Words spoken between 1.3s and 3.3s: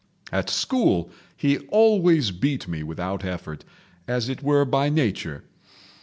he always beat me without